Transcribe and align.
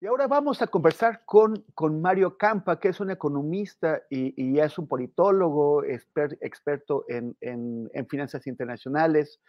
Y 0.00 0.06
ahora 0.06 0.28
vamos 0.28 0.62
a 0.62 0.68
conversar 0.68 1.24
con, 1.24 1.64
con 1.74 2.00
Mario 2.00 2.36
Campa, 2.38 2.78
que 2.78 2.88
es 2.88 3.00
un 3.00 3.10
economista 3.10 4.00
y, 4.08 4.32
y 4.40 4.60
es 4.60 4.78
un 4.78 4.86
politólogo, 4.86 5.82
exper, 5.82 6.38
experto 6.40 7.04
en, 7.08 7.36
en, 7.40 8.06
finanzas 8.08 8.46
internacionales, 8.46 9.40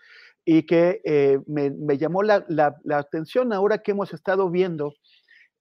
y 0.44 0.66
que 0.66 1.02
eh, 1.06 1.40
me, 1.46 1.98
llamó 2.00 2.24
la, 2.24 2.44
la, 2.48 2.76
atención 2.98 3.54
ahora 3.54 3.84
que 3.84 3.92
hemos 3.92 4.12
estado 4.12 4.50
viendo 4.50 4.96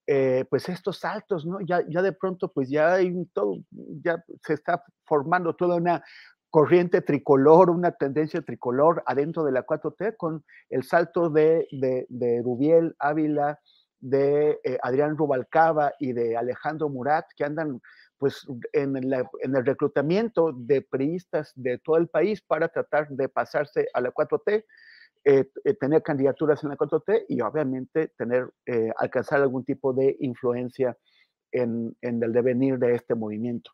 eh, 0.07 0.47
pues 0.49 0.71
estos 0.71 1.01
saltos, 1.01 1.45
¿no? 1.45 1.61
Ya, 1.61 1.85
ya 1.87 2.01
de 2.01 2.13
pronto 2.13 2.51
pues 2.51 2.71
ya 2.71 2.97
todo, 3.35 3.59
ya 4.03 4.25
se 4.43 4.55
está 4.55 4.83
formando 5.05 5.55
toda 5.55 5.77
una 5.77 6.03
corriente 6.49 7.03
tricolor, 7.03 7.69
una 7.69 7.93
tendencia 7.93 8.41
tricolor 8.41 9.03
adentro 9.05 9.45
de 9.45 9.53
la 9.53 9.67
4T 9.67 10.17
con 10.17 10.43
el 10.71 10.83
salto 10.83 11.29
de, 11.29 11.69
de, 11.73 12.07
de 12.09 12.41
Rubiel 12.43 12.97
Ávila, 12.99 13.61
de 14.01 14.61
eh, 14.65 14.79
Adrián 14.83 15.17
Rubalcaba 15.17 15.93
y 15.99 16.13
de 16.13 16.37
Alejandro 16.37 16.89
Murat, 16.89 17.27
que 17.37 17.45
andan 17.45 17.81
pues 18.19 18.47
en, 18.73 19.09
la, 19.09 19.29
en, 19.41 19.57
el 19.57 19.65
reclutamiento 19.65 20.53
de 20.53 20.83
priistas 20.83 21.53
de 21.55 21.79
todo 21.79 21.97
el 21.97 22.09
país 22.09 22.43
para 22.43 22.69
tratar 22.69 23.09
de 23.09 23.29
pasarse 23.29 23.89
a 23.95 24.01
la 24.01 24.13
4T, 24.13 24.65
eh, 25.25 25.45
eh, 25.65 25.75
tener 25.75 26.03
candidaturas 26.03 26.63
en 26.63 26.71
la 26.71 26.77
4T 26.77 27.27
y 27.29 27.41
obviamente 27.41 28.09
tener, 28.17 28.51
eh, 28.67 28.91
alcanzar 28.97 29.41
algún 29.41 29.65
tipo 29.65 29.93
de 29.93 30.17
influencia 30.21 30.97
en, 31.53 31.97
en, 32.03 32.23
el 32.23 32.33
devenir 32.33 32.79
de 32.79 32.95
este 32.95 33.15
movimiento. 33.15 33.71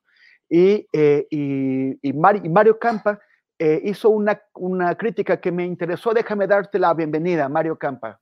Y, 0.49 0.87
y, 0.93 2.13
Mario, 2.13 2.79
Campa 2.79 3.19
hizo 3.59 4.11
una, 4.11 4.41
una 4.55 4.95
crítica 4.95 5.41
que 5.41 5.51
me 5.51 5.65
interesó. 5.65 6.13
Déjame 6.13 6.47
darte 6.47 6.79
la 6.79 6.93
bienvenida, 6.93 7.49
Mario 7.49 7.77
Campa. 7.79 8.21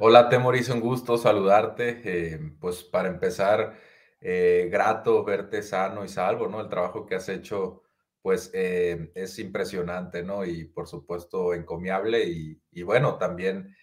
Hola, 0.00 0.28
Temoris, 0.28 0.68
un 0.68 0.80
gusto 0.80 1.18
saludarte. 1.18 2.00
Eh, 2.04 2.40
pues 2.60 2.84
para 2.84 3.08
empezar, 3.08 3.74
eh, 4.20 4.68
grato 4.70 5.24
verte 5.24 5.62
sano 5.62 6.04
y 6.04 6.08
salvo, 6.08 6.48
¿no? 6.48 6.60
El 6.60 6.68
trabajo 6.68 7.04
que 7.06 7.16
has 7.16 7.28
hecho, 7.28 7.82
pues 8.20 8.50
eh, 8.54 9.10
es 9.14 9.38
impresionante, 9.38 10.22
¿no? 10.22 10.44
Y 10.44 10.64
por 10.64 10.86
supuesto, 10.86 11.54
encomiable. 11.54 12.24
Y, 12.24 12.60
y 12.70 12.82
bueno, 12.82 13.16
también, 13.16 13.74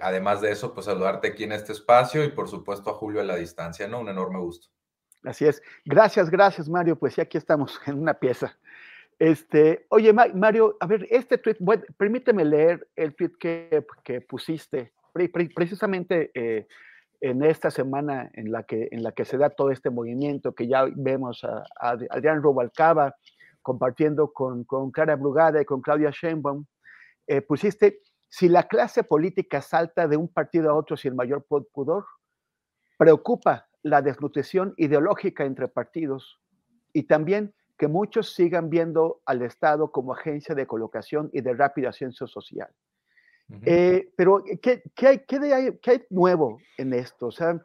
además 0.00 0.40
de 0.40 0.52
eso, 0.52 0.72
pues 0.72 0.86
saludarte 0.86 1.28
aquí 1.28 1.44
en 1.44 1.52
este 1.52 1.72
espacio 1.72 2.24
y 2.24 2.30
por 2.30 2.48
supuesto 2.48 2.90
a 2.90 2.94
Julio 2.94 3.20
a 3.20 3.24
la 3.24 3.36
distancia, 3.36 3.86
¿no? 3.86 4.00
Un 4.00 4.08
enorme 4.08 4.38
gusto. 4.38 4.68
Así 5.24 5.46
es. 5.46 5.62
Gracias, 5.84 6.30
gracias, 6.30 6.68
Mario. 6.68 6.96
Pues 6.96 7.16
ya 7.16 7.24
aquí 7.24 7.38
estamos 7.38 7.80
en 7.86 7.98
una 7.98 8.14
pieza. 8.14 8.58
Este, 9.18 9.86
oye, 9.90 10.12
Mario, 10.12 10.76
a 10.80 10.86
ver, 10.86 11.06
este 11.10 11.38
tweet, 11.38 11.56
permíteme 11.96 12.44
leer 12.44 12.88
el 12.96 13.14
tweet 13.14 13.32
que, 13.38 14.20
pusiste 14.28 14.92
pre, 15.12 15.28
pre, 15.28 15.48
precisamente 15.54 16.30
eh, 16.34 16.66
en 17.20 17.42
esta 17.44 17.70
semana 17.70 18.30
en 18.34 18.50
la, 18.50 18.64
que, 18.64 18.88
se 19.24 19.38
da 19.38 19.50
todo 19.50 19.70
este 19.70 19.90
movimiento, 19.90 20.54
que 20.54 20.66
ya 20.66 20.86
vemos 20.96 21.44
a, 21.44 21.64
a 21.80 21.96
Adrián 22.10 22.42
Rubalcaba 22.42 23.14
compartiendo 23.64 24.30
con, 24.32 24.64
con 24.64 24.90
Clara 24.90 25.16
Brugada 25.16 25.62
y 25.62 25.64
con 25.64 25.80
Claudia 25.80 26.10
Sheinbaum, 26.10 26.66
eh, 27.26 27.40
pusiste, 27.40 28.02
si 28.28 28.48
la 28.48 28.64
clase 28.64 29.02
política 29.04 29.62
salta 29.62 30.06
de 30.06 30.18
un 30.18 30.28
partido 30.28 30.70
a 30.70 30.74
otro 30.74 30.98
sin 30.98 31.16
mayor 31.16 31.46
pudor, 31.46 32.04
preocupa 32.98 33.66
la 33.82 34.02
desnutrición 34.02 34.74
ideológica 34.76 35.44
entre 35.44 35.68
partidos 35.68 36.40
y 36.92 37.04
también 37.04 37.54
que 37.76 37.88
muchos 37.88 38.34
sigan 38.34 38.70
viendo 38.70 39.20
al 39.26 39.42
Estado 39.42 39.90
como 39.90 40.12
agencia 40.12 40.54
de 40.54 40.66
colocación 40.66 41.30
y 41.32 41.40
de 41.40 41.54
rápido 41.54 41.88
ascenso 41.88 42.26
social. 42.26 42.68
Uh 43.48 43.54
-huh. 43.54 43.62
eh, 43.66 44.12
pero, 44.16 44.42
¿qué, 44.62 44.82
qué, 44.94 45.06
hay, 45.06 45.18
qué, 45.26 45.36
hay, 45.36 45.78
¿qué, 45.82 45.90
hay, 45.90 46.02
nuevo 46.10 46.58
en 46.78 46.94
esto? 46.94 47.26
O 47.26 47.32
sea, 47.32 47.60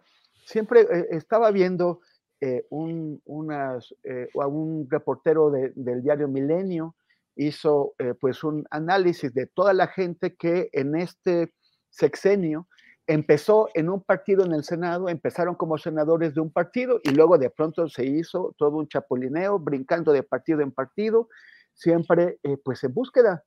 siempre 0.50 0.82
eh, 0.82 1.08
estaba 1.12 1.52
viendo 1.52 2.02
eh, 2.42 2.66
un, 2.70 3.22
unas, 3.26 3.94
eh, 4.04 4.28
un 4.34 4.88
reportero 4.90 5.52
de, 5.52 5.72
del 5.76 6.02
diario 6.02 6.28
Milenio, 6.28 6.96
hizo 7.36 7.94
pues 8.20 8.44
un 8.44 8.66
análisis 8.70 9.34
de 9.34 9.48
toda 9.48 9.72
la 9.72 9.88
gente 9.88 10.36
que 10.36 10.68
en 10.74 10.98
este 10.98 11.54
sexenio 11.90 12.68
empezó 13.10 13.70
en 13.74 13.90
un 13.90 14.04
partido 14.04 14.46
en 14.46 14.54
el 14.54 14.64
Senado, 14.64 15.10
empezaron 15.10 15.56
como 15.56 15.80
senadores 15.80 16.36
de 16.36 16.42
un 16.42 16.52
partido 16.52 17.02
y 17.04 17.10
luego 17.10 17.40
de 17.40 17.50
pronto 17.50 17.90
se 17.90 18.06
hizo 18.06 18.54
todo 18.56 18.78
un 18.78 18.88
chapulineo, 18.88 19.58
brincando 19.58 20.14
de 20.14 20.22
partido 20.22 20.62
en 20.62 20.72
partido, 20.72 21.28
siempre 21.74 22.38
eh, 22.44 22.58
pues 22.64 22.84
en 22.84 22.94
búsqueda, 22.94 23.44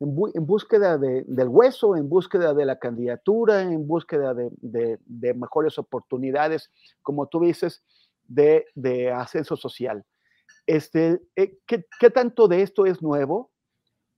en, 0.00 0.14
búsqueda 0.44 0.98
de, 0.98 1.24
del 1.26 1.48
hueso, 1.48 1.96
en 1.96 2.10
búsqueda 2.10 2.52
de 2.52 2.66
la 2.66 2.78
candidatura, 2.78 3.62
en 3.62 3.86
búsqueda 3.88 4.34
de, 4.34 4.50
de, 4.60 5.34
mejores 5.34 5.78
oportunidades, 5.78 6.70
como 7.00 7.26
tú 7.26 7.40
dices, 7.40 7.82
de, 8.24 8.66
de 8.74 9.10
ascenso 9.12 9.56
social. 9.56 10.04
Este, 10.66 11.22
eh, 11.36 11.56
¿qué, 11.66 11.86
¿Qué 11.98 12.10
tanto 12.10 12.48
de 12.48 12.60
esto 12.60 12.84
es 12.84 13.00
nuevo? 13.00 13.50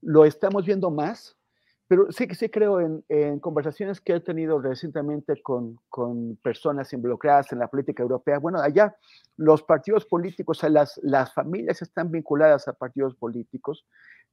¿Lo 0.00 0.24
estamos 0.24 0.66
viendo 0.66 0.90
más? 0.90 1.37
Pero 1.88 2.12
sí, 2.12 2.28
sí 2.34 2.50
creo 2.50 2.80
en, 2.80 3.02
en, 3.08 3.40
conversaciones 3.40 4.00
que 4.00 4.12
he 4.12 4.20
tenido 4.20 4.60
recientemente 4.60 5.40
con, 5.42 5.78
con, 5.88 6.36
personas 6.36 6.92
involucradas 6.92 7.50
en 7.52 7.58
la 7.58 7.68
política 7.68 8.02
europea. 8.02 8.38
Bueno, 8.38 8.60
allá 8.60 8.94
los 9.38 9.62
partidos 9.62 10.04
políticos, 10.04 10.62
las, 10.64 11.00
las 11.02 11.32
familias 11.32 11.80
están 11.80 12.10
vinculadas 12.10 12.68
a 12.68 12.74
partidos 12.74 13.14
políticos. 13.14 13.86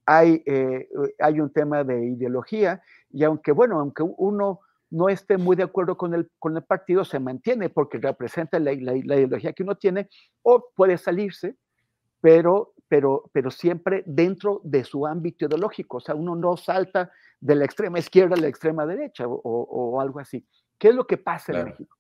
Hay, 0.06 0.44
eh, 0.46 0.90
hay 1.20 1.40
un 1.40 1.52
tema 1.52 1.86
de 1.86 2.06
ideología 2.06 2.84
y 3.10 3.24
aunque, 3.24 3.54
bueno, 3.54 3.80
aunque 3.80 4.04
uno 4.04 4.60
no 4.92 5.08
esté 5.08 5.38
muy 5.38 5.56
de 5.56 5.64
acuerdo 5.64 5.98
con 5.98 6.14
el, 6.14 6.30
con 6.38 6.58
el 6.58 6.64
partido, 6.64 7.06
se 7.06 7.20
mantiene 7.20 7.70
porque 7.70 7.98
representa 7.98 8.60
la, 8.60 8.74
la, 8.74 8.92
la 9.04 9.16
ideología 9.16 9.54
que 9.54 9.64
uno 9.64 9.76
tiene 9.76 10.10
o 10.44 10.72
puede 10.76 10.98
salirse, 10.98 11.56
pero, 12.20 12.74
pero, 12.88 13.30
pero 13.34 13.52
siempre 13.52 14.04
dentro 14.06 14.62
de 14.64 14.84
su 14.84 15.06
ámbito 15.06 15.46
ideológico. 15.46 15.98
O 15.98 16.00
sea, 16.00 16.16
uno 16.16 16.36
no 16.36 16.58
salta 16.58 17.12
de 17.40 17.56
la 17.56 17.66
extrema 17.66 18.00
izquierda 18.00 18.36
a 18.36 18.40
la 18.40 18.48
extrema 18.48 18.86
derecha 18.86 19.28
o, 19.28 19.40
o, 19.44 20.02
algo 20.02 20.20
así. 20.20 20.46
¿Qué 20.78 20.90
es 20.90 20.96
lo 20.96 21.08
que 21.08 21.18
pasa 21.18 21.54
en 21.54 21.66
México? 21.66 21.98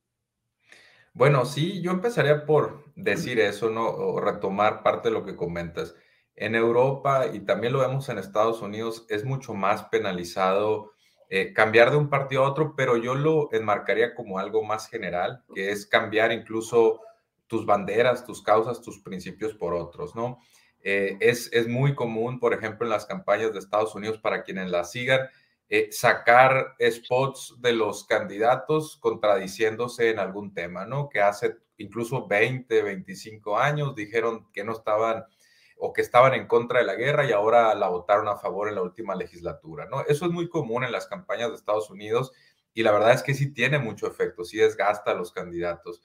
Bueno, 1.14 1.46
sí, 1.46 1.82
yo 1.82 1.92
empezaría 1.92 2.46
por 2.46 2.84
decir 2.96 3.40
eso, 3.40 3.70
¿no? 3.70 3.88
O 3.88 4.20
retomar 4.20 4.84
parte 4.84 5.10
de 5.10 5.14
lo 5.14 5.24
que 5.24 5.36
comentas. 5.36 5.96
En 6.36 6.56
Europa 6.56 7.28
y 7.32 7.40
también 7.40 7.72
lo 7.72 7.80
vemos 7.80 8.10
en 8.10 8.18
Estados 8.18 8.62
Unidos, 8.62 9.06
es 9.10 9.24
mucho 9.24 9.54
más 9.54 9.84
penalizado 9.84 10.92
eh, 11.30 11.54
cambiar 11.54 11.92
de 11.92 11.98
un 11.98 12.10
partido 12.10 12.44
a 12.44 12.50
otro, 12.50 12.76
pero 12.76 12.98
yo 12.98 13.16
lo 13.16 13.50
enmarcaría 13.52 14.14
como 14.14 14.38
algo 14.38 14.64
más 14.64 14.88
general, 14.88 15.44
que 15.56 15.72
es 15.72 15.88
cambiar 15.88 16.32
incluso 16.32 17.02
tus 17.48 17.66
banderas, 17.66 18.26
tus 18.26 18.44
causas, 18.44 18.82
tus 18.82 19.02
principios 19.02 19.54
por 19.54 19.74
otros, 19.74 20.16
¿no? 20.16 20.40
Eh, 20.88 21.18
es, 21.20 21.50
es, 21.52 21.68
muy 21.68 21.96
común, 21.96 22.40
por 22.40 22.54
ejemplo, 22.54 22.86
en 22.86 22.92
las 22.92 23.08
campañas 23.08 23.52
de 23.52 23.58
Estados 23.58 23.96
Unidos, 23.96 24.20
para 24.20 24.44
quienes 24.44 24.70
la 24.70 24.84
sigan, 24.84 25.28
eh, 25.68 25.90
sacar 25.92 26.76
spots 26.80 27.56
de 27.58 27.74
los 27.74 28.06
candidatos 28.06 28.98
contradiciéndose 28.98 30.12
en 30.12 30.20
algún 30.20 30.54
tema, 30.54 30.86
¿no? 30.86 31.10
Que 31.10 31.22
hace 31.22 31.56
incluso 31.78 32.28
20, 32.28 32.84
25 32.84 33.58
años 33.58 33.96
dijeron 33.96 34.48
que 34.54 34.64
no 34.64 34.74
estaban 34.74 35.26
o 35.78 35.92
que 35.92 36.04
estaban 36.04 36.36
en 36.36 36.46
contra 36.46 36.80
de 36.80 36.86
la 36.86 36.94
guerra 36.94 37.26
y 37.26 37.32
ahora 37.32 37.74
la 37.74 37.90
votaron 37.90 38.28
a 38.28 38.38
favor 38.38 38.70
en 38.70 38.76
la 38.76 38.84
última 38.84 39.16
legislatura, 39.16 39.88
¿no? 39.90 40.02
Eso 40.02 40.26
es 40.26 40.32
muy 40.32 40.50
común 40.50 40.84
en 40.84 40.92
las 40.92 41.08
campañas 41.08 41.50
de 41.50 41.56
Estados 41.56 41.90
Unidos 41.90 42.32
y 42.76 42.84
la 42.84 42.92
verdad 42.92 43.14
es 43.14 43.24
que 43.24 43.34
sí 43.34 43.52
tiene 43.52 43.80
mucho 43.80 44.06
efecto, 44.06 44.46
sí 44.46 44.58
desgasta 44.58 45.12
a 45.12 45.16
los 45.16 45.32
candidatos. 45.32 46.04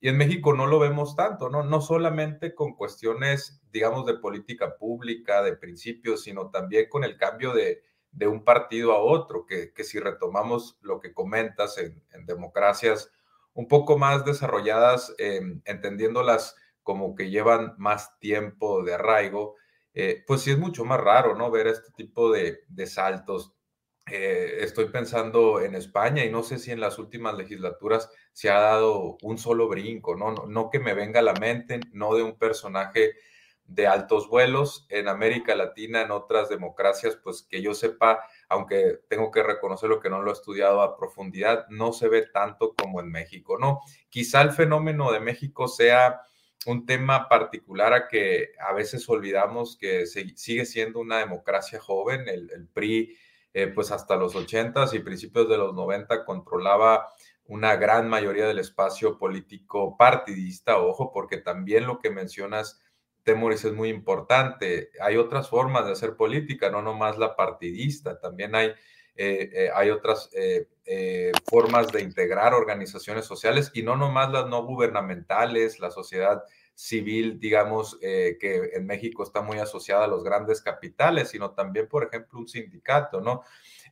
Y 0.00 0.08
en 0.08 0.16
México 0.16 0.54
no 0.54 0.66
lo 0.66 0.78
vemos 0.78 1.14
tanto, 1.14 1.50
¿no? 1.50 1.62
No 1.62 1.82
solamente 1.82 2.54
con 2.54 2.74
cuestiones, 2.74 3.62
digamos, 3.70 4.06
de 4.06 4.14
política 4.14 4.76
pública, 4.78 5.42
de 5.42 5.56
principios, 5.56 6.22
sino 6.22 6.50
también 6.50 6.88
con 6.88 7.04
el 7.04 7.18
cambio 7.18 7.52
de, 7.52 7.82
de 8.10 8.26
un 8.26 8.42
partido 8.42 8.92
a 8.92 8.98
otro, 8.98 9.44
que, 9.44 9.72
que, 9.74 9.84
si 9.84 10.00
retomamos 10.00 10.78
lo 10.80 11.00
que 11.00 11.12
comentas 11.12 11.76
en, 11.78 12.02
democracias 12.26 13.10
un 13.52 13.68
poco 13.68 13.98
más 13.98 14.24
desarrolladas, 14.24 15.14
eh, 15.18 15.40
entendiéndolas 15.64 16.56
como 16.82 17.14
que 17.14 17.28
llevan 17.28 17.74
más 17.76 18.18
tiempo 18.20 18.82
de 18.82 18.94
arraigo, 18.94 19.56
eh, 19.92 20.24
pues 20.26 20.42
sí 20.42 20.52
es 20.52 20.58
mucho 20.58 20.84
más 20.84 21.00
raro, 21.00 21.34
¿no? 21.34 21.50
Ver 21.50 21.66
este 21.66 21.92
tipo 21.92 22.30
de, 22.32 22.60
de 22.68 22.86
saltos 22.86 23.54
eh, 24.10 24.58
estoy 24.64 24.86
pensando 24.86 25.60
en 25.60 25.74
España 25.74 26.24
y 26.24 26.30
no 26.30 26.42
sé 26.42 26.58
si 26.58 26.70
en 26.70 26.80
las 26.80 26.98
últimas 26.98 27.34
legislaturas 27.36 28.10
se 28.32 28.50
ha 28.50 28.58
dado 28.58 29.16
un 29.22 29.38
solo 29.38 29.68
brinco, 29.68 30.16
¿no? 30.16 30.32
No, 30.46 30.70
que 30.70 30.80
me 30.80 30.94
venga 30.94 31.20
a 31.20 31.22
la 31.22 31.34
mente, 31.34 31.80
no 31.92 32.14
de 32.14 32.22
un 32.22 32.36
personaje 32.36 33.14
de 33.64 33.86
altos 33.86 34.28
vuelos 34.28 34.86
en 34.88 35.06
América 35.06 35.54
Latina, 35.54 36.02
en 36.02 36.10
otras 36.10 36.48
democracias, 36.48 37.16
pues 37.22 37.46
que 37.48 37.62
yo 37.62 37.72
sepa, 37.72 38.20
aunque 38.48 38.98
tengo 39.08 39.30
que 39.30 39.44
reconocerlo 39.44 40.00
que 40.00 40.10
no 40.10 40.22
lo 40.22 40.30
he 40.30 40.34
estudiado 40.34 40.82
a 40.82 40.96
profundidad, 40.96 41.66
no 41.68 41.92
se 41.92 42.08
ve 42.08 42.26
tanto 42.32 42.74
como 42.74 43.00
en 43.00 43.10
México, 43.10 43.58
¿no? 43.58 43.80
Quizá 44.08 44.42
el 44.42 44.50
fenómeno 44.50 45.12
de 45.12 45.20
México 45.20 45.68
sea 45.68 46.20
un 46.66 46.84
tema 46.84 47.28
particular 47.28 47.92
a 47.94 48.08
que 48.08 48.50
a 48.58 48.72
veces 48.72 49.08
olvidamos 49.08 49.78
que 49.78 50.06
sigue 50.06 50.66
siendo 50.66 50.98
una 50.98 51.18
democracia 51.18 51.78
joven, 51.78 52.28
el 52.28 52.68
PRI 52.74 53.16
eh, 53.52 53.66
pues 53.66 53.90
hasta 53.90 54.16
los 54.16 54.36
80 54.36 54.86
y 54.92 55.00
principios 55.00 55.48
de 55.48 55.58
los 55.58 55.74
90 55.74 56.24
controlaba 56.24 57.08
una 57.44 57.74
gran 57.76 58.08
mayoría 58.08 58.46
del 58.46 58.60
espacio 58.60 59.18
político 59.18 59.96
partidista, 59.96 60.78
ojo, 60.78 61.10
porque 61.12 61.38
también 61.38 61.86
lo 61.86 61.98
que 61.98 62.10
mencionas, 62.10 62.80
Temoris, 63.24 63.64
es 63.64 63.72
muy 63.72 63.88
importante. 63.88 64.90
Hay 65.00 65.16
otras 65.16 65.48
formas 65.48 65.84
de 65.86 65.92
hacer 65.92 66.14
política, 66.16 66.70
no 66.70 66.80
nomás 66.80 67.18
la 67.18 67.34
partidista, 67.34 68.20
también 68.20 68.54
hay, 68.54 68.68
eh, 69.16 69.50
eh, 69.52 69.70
hay 69.74 69.90
otras 69.90 70.30
formas 71.48 71.92
de 71.92 72.02
integrar 72.02 72.54
organizaciones 72.54 73.24
sociales 73.24 73.70
y 73.74 73.82
no 73.82 73.96
nomás 73.96 74.30
las 74.30 74.46
no 74.46 74.64
gubernamentales, 74.64 75.78
la 75.78 75.90
sociedad 75.90 76.42
civil, 76.80 77.38
digamos, 77.38 77.98
eh, 78.00 78.38
que 78.40 78.70
en 78.72 78.86
México 78.86 79.22
está 79.22 79.42
muy 79.42 79.58
asociada 79.58 80.04
a 80.06 80.08
los 80.08 80.24
grandes 80.24 80.62
capitales, 80.62 81.28
sino 81.28 81.50
también, 81.50 81.86
por 81.86 82.04
ejemplo, 82.04 82.38
un 82.38 82.48
sindicato, 82.48 83.20
¿no? 83.20 83.42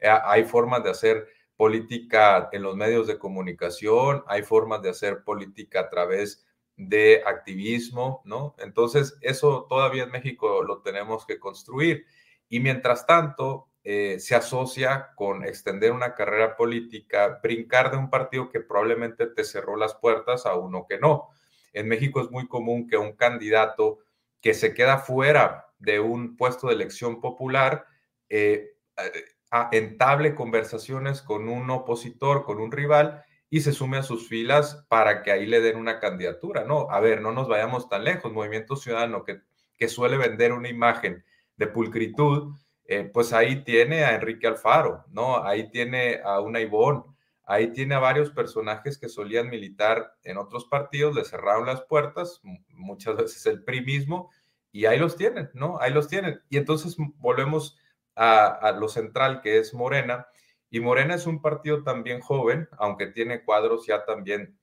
Eh, 0.00 0.08
hay 0.08 0.44
formas 0.44 0.82
de 0.82 0.90
hacer 0.90 1.28
política 1.54 2.48
en 2.50 2.62
los 2.62 2.76
medios 2.76 3.06
de 3.06 3.18
comunicación, 3.18 4.24
hay 4.26 4.42
formas 4.42 4.80
de 4.80 4.88
hacer 4.88 5.22
política 5.22 5.80
a 5.80 5.90
través 5.90 6.46
de 6.78 7.22
activismo, 7.26 8.22
¿no? 8.24 8.54
Entonces, 8.58 9.18
eso 9.20 9.66
todavía 9.68 10.04
en 10.04 10.10
México 10.10 10.62
lo 10.62 10.80
tenemos 10.80 11.26
que 11.26 11.38
construir. 11.38 12.06
Y 12.48 12.60
mientras 12.60 13.06
tanto, 13.06 13.68
eh, 13.84 14.18
se 14.18 14.34
asocia 14.34 15.10
con 15.14 15.44
extender 15.44 15.92
una 15.92 16.14
carrera 16.14 16.56
política, 16.56 17.38
brincar 17.42 17.90
de 17.90 17.98
un 17.98 18.08
partido 18.08 18.48
que 18.48 18.60
probablemente 18.60 19.26
te 19.26 19.44
cerró 19.44 19.76
las 19.76 19.94
puertas 19.94 20.46
a 20.46 20.54
uno 20.54 20.86
que 20.88 20.98
no. 20.98 21.28
En 21.78 21.88
México 21.88 22.20
es 22.20 22.30
muy 22.30 22.48
común 22.48 22.88
que 22.88 22.96
un 22.96 23.12
candidato 23.12 23.98
que 24.40 24.54
se 24.54 24.74
queda 24.74 24.98
fuera 24.98 25.66
de 25.78 26.00
un 26.00 26.36
puesto 26.36 26.66
de 26.66 26.74
elección 26.74 27.20
popular 27.20 27.86
eh, 28.28 28.72
entable 29.72 30.34
conversaciones 30.34 31.22
con 31.22 31.48
un 31.48 31.70
opositor, 31.70 32.44
con 32.44 32.60
un 32.60 32.72
rival 32.72 33.22
y 33.48 33.60
se 33.60 33.72
sume 33.72 33.96
a 33.96 34.02
sus 34.02 34.28
filas 34.28 34.84
para 34.88 35.22
que 35.22 35.30
ahí 35.32 35.46
le 35.46 35.60
den 35.60 35.76
una 35.76 36.00
candidatura, 36.00 36.64
¿no? 36.64 36.90
A 36.90 37.00
ver, 37.00 37.22
no 37.22 37.32
nos 37.32 37.48
vayamos 37.48 37.88
tan 37.88 38.04
lejos. 38.04 38.32
Movimiento 38.32 38.76
Ciudadano, 38.76 39.24
que, 39.24 39.40
que 39.76 39.88
suele 39.88 40.18
vender 40.18 40.52
una 40.52 40.68
imagen 40.68 41.24
de 41.56 41.66
pulcritud, 41.66 42.54
eh, 42.84 43.04
pues 43.04 43.32
ahí 43.32 43.64
tiene 43.64 44.04
a 44.04 44.14
Enrique 44.14 44.46
Alfaro, 44.46 45.04
¿no? 45.10 45.42
Ahí 45.44 45.70
tiene 45.70 46.20
a 46.24 46.40
una 46.40 46.60
Ivonne, 46.60 47.04
Ahí 47.50 47.72
tiene 47.72 47.94
a 47.94 47.98
varios 47.98 48.30
personajes 48.30 48.98
que 48.98 49.08
solían 49.08 49.48
militar 49.48 50.12
en 50.22 50.36
otros 50.36 50.66
partidos, 50.66 51.16
le 51.16 51.24
cerraron 51.24 51.64
las 51.64 51.80
puertas, 51.80 52.42
muchas 52.68 53.16
veces 53.16 53.46
el 53.46 53.64
PRI 53.64 53.80
mismo, 53.80 54.30
y 54.70 54.84
ahí 54.84 54.98
los 54.98 55.16
tienen, 55.16 55.48
¿no? 55.54 55.80
Ahí 55.80 55.90
los 55.90 56.08
tienen. 56.08 56.42
Y 56.50 56.58
entonces 56.58 56.94
volvemos 57.16 57.78
a, 58.14 58.72
lo 58.78 58.86
central, 58.90 59.40
que 59.40 59.56
es 59.56 59.72
Morena, 59.72 60.26
y 60.68 60.80
Morena 60.80 61.14
es 61.14 61.26
un 61.26 61.40
partido 61.40 61.82
también 61.82 62.20
joven, 62.20 62.68
aunque 62.72 63.06
tiene 63.06 63.42
cuadros 63.42 63.86
ya 63.86 64.04
también 64.04 64.58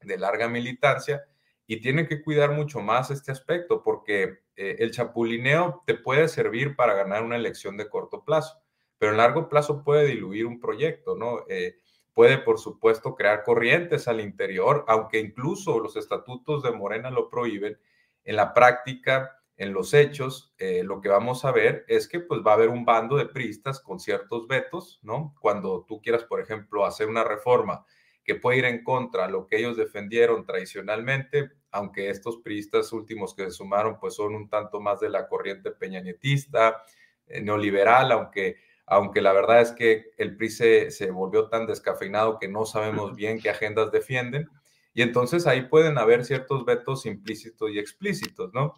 de 0.00 0.16
larga 0.16 0.48
militancia, 0.48 1.22
y 1.66 1.82
tiene 1.82 2.08
que 2.08 2.22
cuidar 2.22 2.52
mucho 2.52 2.80
más 2.80 3.10
este 3.10 3.32
aspecto, 3.32 3.82
porque 3.82 4.38
eh, 4.56 4.76
el 4.78 4.92
chapulineo 4.92 5.82
te 5.84 5.92
puede 5.92 6.26
servir 6.26 6.74
para 6.74 6.94
ganar 6.94 7.22
una 7.22 7.36
elección 7.36 7.76
de 7.76 7.90
corto 7.90 8.24
plazo, 8.24 8.62
pero 8.96 9.12
en 9.12 9.18
largo 9.18 9.50
plazo 9.50 9.84
puede 9.84 10.06
diluir 10.06 10.46
un 10.46 10.58
proyecto, 10.58 11.16
¿no? 11.16 11.44
Eh, 11.50 11.76
puede, 12.14 12.38
por 12.38 12.58
supuesto, 12.58 13.14
crear 13.14 13.42
corrientes 13.42 14.08
al 14.08 14.20
interior, 14.20 14.84
aunque 14.88 15.18
incluso 15.18 15.78
los 15.80 15.96
estatutos 15.96 16.62
de 16.62 16.72
Morena 16.72 17.10
lo 17.10 17.28
prohíben. 17.28 17.78
En 18.24 18.36
la 18.36 18.52
práctica, 18.52 19.40
en 19.56 19.72
los 19.72 19.94
hechos, 19.94 20.54
eh, 20.58 20.82
lo 20.84 21.00
que 21.00 21.08
vamos 21.08 21.44
a 21.44 21.52
ver 21.52 21.84
es 21.86 22.08
que 22.08 22.20
pues 22.20 22.40
va 22.46 22.52
a 22.52 22.54
haber 22.54 22.70
un 22.70 22.84
bando 22.84 23.16
de 23.16 23.26
priistas 23.26 23.80
con 23.80 24.00
ciertos 24.00 24.48
vetos, 24.48 25.00
¿no? 25.02 25.34
Cuando 25.40 25.84
tú 25.86 26.00
quieras, 26.00 26.24
por 26.24 26.40
ejemplo, 26.40 26.86
hacer 26.86 27.08
una 27.08 27.24
reforma 27.24 27.84
que 28.24 28.34
puede 28.36 28.58
ir 28.58 28.64
en 28.64 28.84
contra 28.84 29.26
de 29.26 29.32
lo 29.32 29.46
que 29.46 29.58
ellos 29.58 29.76
defendieron 29.76 30.44
tradicionalmente, 30.46 31.50
aunque 31.70 32.10
estos 32.10 32.38
priistas 32.38 32.92
últimos 32.92 33.34
que 33.34 33.44
se 33.44 33.50
sumaron 33.50 33.98
pues 33.98 34.14
son 34.14 34.34
un 34.34 34.48
tanto 34.48 34.80
más 34.80 35.00
de 35.00 35.10
la 35.10 35.28
corriente 35.28 35.70
peñanetista, 35.70 36.82
eh, 37.26 37.40
neoliberal, 37.40 38.12
aunque 38.12 38.56
aunque 38.90 39.22
la 39.22 39.32
verdad 39.32 39.60
es 39.60 39.70
que 39.70 40.10
el 40.18 40.36
PRI 40.36 40.50
se, 40.50 41.10
volvió 41.12 41.48
tan 41.48 41.64
descafeinado 41.64 42.40
que 42.40 42.48
no 42.48 42.66
sabemos 42.66 43.14
bien 43.14 43.40
qué 43.40 43.48
agendas 43.48 43.92
defienden. 43.92 44.48
Y 44.92 45.02
entonces 45.02 45.46
ahí 45.46 45.62
pueden 45.62 45.96
haber 45.96 46.24
ciertos 46.24 46.64
vetos 46.64 47.06
implícitos 47.06 47.70
y 47.70 47.78
explícitos, 47.78 48.52
¿no? 48.52 48.74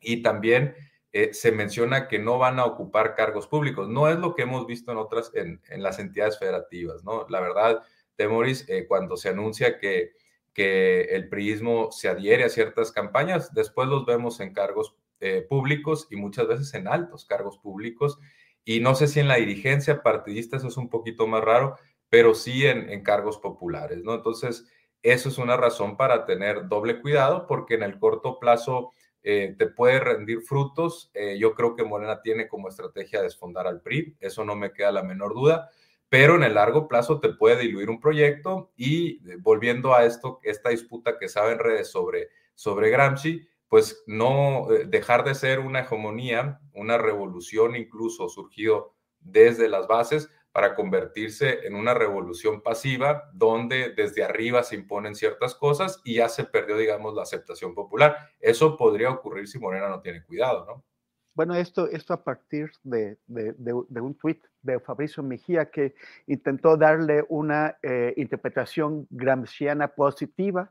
Y 0.00 0.20
también 0.20 0.74
eh, 1.12 1.32
se 1.32 1.52
menciona 1.52 2.08
que 2.08 2.18
no 2.18 2.38
van 2.38 2.58
a 2.58 2.64
ocupar 2.64 3.14
cargos 3.14 3.46
públicos. 3.46 3.88
No 3.88 4.08
es 4.08 4.18
lo 4.18 4.34
que 4.34 4.42
hemos 4.42 4.66
visto 4.66 4.90
en 4.90 4.98
otras, 4.98 5.30
en, 5.34 5.60
las 5.80 6.00
entidades 6.00 6.40
federativas, 6.40 7.04
¿no? 7.04 7.24
La 7.28 7.40
verdad, 7.40 7.84
Temoris, 8.16 8.68
eh, 8.68 8.86
cuando 8.88 9.16
se 9.16 9.28
anuncia 9.28 9.78
que, 9.78 10.10
que 10.52 11.02
el 11.02 11.28
priismo 11.28 11.92
se 11.92 12.08
adhiere 12.08 12.42
a 12.42 12.48
ciertas 12.48 12.90
campañas, 12.90 13.54
después 13.54 13.88
los 13.88 14.06
vemos 14.06 14.40
en 14.40 14.52
cargos 14.52 14.96
eh, 15.20 15.46
públicos 15.48 16.08
y 16.10 16.16
muchas 16.16 16.48
veces 16.48 16.74
en 16.74 16.88
altos 16.88 17.26
cargos 17.26 17.58
públicos 17.58 18.18
y 18.64 18.80
no 18.80 18.94
sé 18.94 19.08
si 19.08 19.20
en 19.20 19.28
la 19.28 19.36
dirigencia 19.36 20.02
partidista 20.02 20.56
eso 20.56 20.68
es 20.68 20.76
un 20.76 20.88
poquito 20.88 21.26
más 21.26 21.42
raro, 21.42 21.76
pero 22.08 22.34
sí 22.34 22.66
en, 22.66 23.02
cargos 23.02 23.38
populares, 23.38 24.02
¿no? 24.04 24.14
Entonces, 24.14 24.66
eso 25.02 25.28
es 25.28 25.38
una 25.38 25.56
razón 25.56 25.96
para 25.96 26.26
tener 26.26 26.68
doble 26.68 27.00
cuidado 27.00 27.46
porque 27.46 27.74
en 27.74 27.82
el 27.82 27.98
corto 27.98 28.38
plazo 28.38 28.92
eh, 29.22 29.54
te 29.58 29.66
puede 29.66 29.98
rendir 29.98 30.42
frutos. 30.42 31.10
Eh, 31.14 31.38
yo 31.38 31.54
creo 31.54 31.74
que 31.74 31.84
Morena 31.84 32.20
tiene 32.20 32.48
como 32.48 32.68
estrategia 32.68 33.22
desfondar 33.22 33.66
al 33.66 33.80
PRI, 33.80 34.16
eso 34.20 34.44
no 34.44 34.54
me 34.56 34.72
queda 34.72 34.92
la 34.92 35.02
menor 35.02 35.34
duda, 35.34 35.70
pero 36.08 36.36
en 36.36 36.42
el 36.42 36.54
largo 36.54 36.88
plazo 36.88 37.18
te 37.20 37.30
puede 37.30 37.56
diluir 37.62 37.88
un 37.88 37.98
proyecto 37.98 38.70
y 38.76 39.26
eh, 39.28 39.36
volviendo 39.40 39.94
a 39.94 40.04
esto, 40.04 40.40
esta 40.42 40.68
disputa 40.68 41.18
que 41.18 41.28
sabe 41.28 41.52
en 41.52 41.58
redes 41.58 41.90
sobre, 41.90 42.28
sobre 42.54 42.90
Gramsci, 42.90 43.48
pues 43.72 44.04
no 44.06 44.68
dejar 44.86 45.24
de 45.24 45.34
ser 45.34 45.58
una 45.58 45.80
hegemonía, 45.80 46.60
una 46.74 46.98
revolución 46.98 47.74
incluso 47.74 48.28
surgido 48.28 48.92
desde 49.18 49.66
las 49.66 49.88
bases, 49.88 50.28
para 50.52 50.74
convertirse 50.74 51.66
en 51.66 51.74
una 51.74 51.94
revolución 51.94 52.60
pasiva 52.60 53.30
donde 53.32 53.94
desde 53.96 54.24
arriba 54.24 54.62
se 54.62 54.74
imponen 54.74 55.14
ciertas 55.14 55.54
cosas 55.54 56.02
y 56.04 56.16
ya 56.16 56.28
se 56.28 56.44
perdió, 56.44 56.76
digamos, 56.76 57.14
la 57.14 57.22
aceptación 57.22 57.74
popular. 57.74 58.14
Eso 58.40 58.76
podría 58.76 59.08
ocurrir 59.08 59.48
si 59.48 59.58
Morena 59.58 59.88
no 59.88 60.02
tiene 60.02 60.22
cuidado, 60.22 60.66
¿no? 60.66 60.84
Bueno, 61.32 61.54
esto, 61.54 61.88
esto 61.88 62.12
a 62.12 62.22
partir 62.22 62.72
de, 62.82 63.16
un 63.26 64.14
tuit 64.18 64.44
de 64.60 64.80
Fabricio 64.80 65.22
Mejía 65.22 65.70
que 65.70 65.94
intentó 66.26 66.76
darle 66.76 67.24
una 67.30 67.78
eh, 67.82 68.12
interpretación 68.18 69.06
gramsciana 69.08 69.88
positiva 69.88 70.70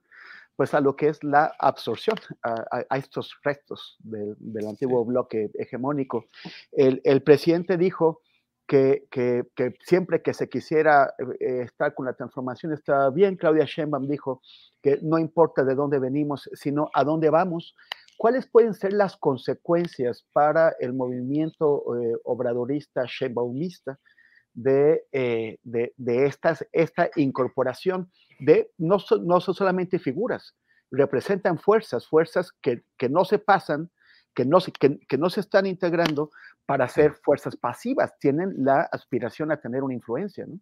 pues 0.61 0.75
a 0.75 0.79
lo 0.79 0.95
que 0.95 1.07
es 1.07 1.23
la 1.23 1.55
absorción, 1.57 2.17
a, 2.43 2.95
estos 2.95 3.35
restos 3.43 3.97
del, 3.97 4.67
antiguo 4.67 5.03
bloque 5.03 5.49
hegemónico. 5.55 6.25
El, 6.71 7.01
el 7.03 7.23
presidente 7.23 7.77
dijo 7.77 8.21
que, 8.67 9.07
siempre 9.83 10.21
que 10.21 10.35
se 10.35 10.49
quisiera 10.49 11.15
eh, 11.39 11.63
estar 11.63 11.95
con 11.95 12.05
la 12.05 12.13
transformación 12.13 12.73
estaba 12.73 13.09
bien. 13.09 13.37
Claudia 13.37 13.65
Sheinbaum 13.65 14.07
dijo 14.07 14.43
que 14.83 14.99
no 15.01 15.17
importa 15.17 15.63
de 15.63 15.73
dónde 15.73 15.97
venimos, 15.97 16.47
sino 16.53 16.91
a 16.93 17.03
dónde 17.03 17.31
vamos. 17.31 17.75
¿Cuáles 18.15 18.47
pueden 18.47 18.75
ser 18.75 18.93
las 18.93 19.17
consecuencias 19.17 20.27
para 20.31 20.75
el 20.79 20.93
movimiento 20.93 21.83
eh, 21.97 22.13
obradorista 22.23 23.05
Sheinbaumista 23.07 23.99
de, 24.53 25.03
eh, 25.11 25.57
de, 25.63 25.93
estas, 26.25 26.67
esta 26.71 27.09
incorporación 27.15 28.11
de 28.39 28.71
no, 28.77 28.97
no 29.23 29.41
son 29.41 29.55
solamente 29.55 29.99
figuras, 29.99 30.55
representan 30.89 31.59
fuerzas, 31.59 32.07
fuerzas 32.07 32.51
que, 32.61 32.83
que 32.97 33.09
no 33.09 33.25
se 33.25 33.39
pasan, 33.39 33.91
que 34.33 34.45
no, 34.45 34.59
que, 34.59 34.99
que 35.07 35.17
no 35.17 35.29
se 35.29 35.41
están 35.41 35.65
integrando, 35.65 36.31
para 36.65 36.87
ser 36.87 37.15
fuerzas 37.15 37.57
pasivas, 37.57 38.17
tienen 38.17 38.53
la 38.59 38.81
aspiración 38.91 39.51
a 39.51 39.59
tener 39.59 39.83
una 39.83 39.93
influencia, 39.93 40.45
¿no? 40.45 40.57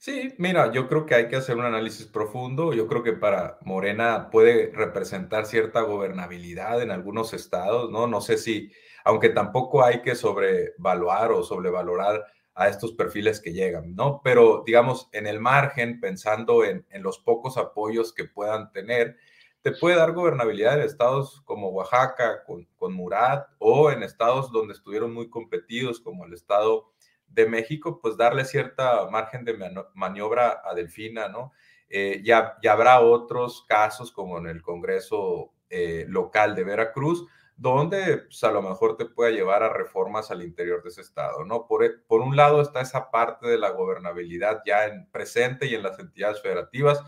Sí, 0.00 0.32
mira, 0.38 0.70
yo 0.72 0.88
creo 0.88 1.06
que 1.06 1.16
hay 1.16 1.28
que 1.28 1.34
hacer 1.36 1.56
un 1.56 1.64
análisis 1.64 2.06
profundo. 2.06 2.72
Yo 2.72 2.86
creo 2.86 3.02
que 3.02 3.14
para 3.14 3.58
Morena 3.62 4.30
puede 4.30 4.70
representar 4.72 5.44
cierta 5.44 5.80
gobernabilidad 5.80 6.80
en 6.82 6.92
algunos 6.92 7.34
estados, 7.34 7.90
¿no? 7.90 8.06
No 8.06 8.20
sé 8.20 8.38
si, 8.38 8.70
aunque 9.04 9.28
tampoco 9.28 9.84
hay 9.84 10.02
que 10.02 10.14
sobrevaluar 10.14 11.32
o 11.32 11.42
sobrevalorar 11.42 12.24
a 12.58 12.66
estos 12.66 12.92
perfiles 12.92 13.40
que 13.40 13.52
llegan, 13.52 13.94
¿no? 13.94 14.20
Pero 14.24 14.64
digamos, 14.66 15.08
en 15.12 15.28
el 15.28 15.38
margen, 15.38 16.00
pensando 16.00 16.64
en, 16.64 16.84
los 16.90 17.20
pocos 17.20 17.56
apoyos 17.56 18.12
que 18.12 18.24
puedan 18.24 18.72
tener, 18.72 19.16
te 19.62 19.70
puede 19.70 19.94
dar 19.94 20.12
gobernabilidad 20.12 20.74
en 20.74 20.84
estados 20.84 21.40
como 21.44 21.68
Oaxaca, 21.68 22.42
con, 22.44 22.64
con 22.76 22.94
Murat, 22.94 23.46
o 23.58 23.92
en 23.92 24.02
estados 24.02 24.50
donde 24.50 24.74
estuvieron 24.74 25.14
muy 25.14 25.30
competidos, 25.30 26.00
como 26.00 26.24
el 26.24 26.34
estado 26.34 26.90
de 27.28 27.46
México, 27.46 28.00
pues 28.02 28.16
darle 28.16 28.44
cierta 28.44 29.08
margen 29.08 29.44
de 29.44 29.56
maniobra 29.94 30.60
a 30.64 30.74
Delfina, 30.74 31.28
¿no? 31.28 31.52
Eh, 31.88 32.22
ya, 32.24 32.56
ya, 32.60 32.72
habrá 32.72 33.00
otros 33.00 33.64
casos, 33.68 34.10
como 34.10 34.36
en 34.38 34.48
el 34.48 34.62
Congreso 34.62 35.52
eh, 35.70 36.06
local 36.08 36.56
de 36.56 36.64
Veracruz, 36.64 37.24
donde 37.58 38.18
pues, 38.18 38.42
a 38.44 38.52
lo 38.52 38.62
mejor 38.62 38.96
te 38.96 39.04
pueda 39.04 39.32
llevar 39.32 39.64
a 39.64 39.72
reformas 39.72 40.30
al 40.30 40.42
interior 40.42 40.82
de 40.82 40.90
ese 40.90 41.00
estado, 41.00 41.44
¿no? 41.44 41.66
Por, 41.66 41.84
e, 41.84 41.90
por 41.90 42.20
un 42.20 42.36
lado 42.36 42.62
está 42.62 42.80
esa 42.80 43.10
parte 43.10 43.48
de 43.48 43.58
la 43.58 43.70
gobernabilidad 43.70 44.62
ya 44.64 44.86
en 44.86 45.10
presente 45.10 45.66
y 45.66 45.74
en 45.74 45.82
las 45.82 45.98
entidades 45.98 46.40
federativas, 46.40 47.02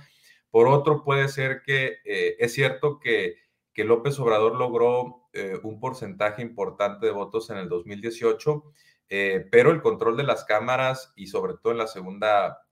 por 0.50 0.66
otro, 0.66 1.04
puede 1.04 1.28
ser 1.28 1.62
que 1.62 1.98
eh, 2.04 2.36
es 2.40 2.52
cierto 2.52 2.98
que, 2.98 3.36
que, 3.72 3.84
López 3.84 4.18
Obrador 4.18 4.56
logró 4.56 5.28
eh, 5.32 5.58
un 5.62 5.78
porcentaje 5.78 6.42
importante 6.42 7.06
de 7.06 7.12
votos 7.12 7.50
en 7.50 7.58
el 7.58 7.68
2018, 7.68 8.64
eh, 9.08 9.46
pero 9.52 9.70
el 9.70 9.80
control 9.80 10.16
de 10.16 10.24
las 10.24 10.44
cámaras 10.44 11.12
y 11.14 11.28
sobre 11.28 11.54
todo 11.54 11.72
en 11.72 11.78
la 11.78 11.86
segunda 11.86 12.66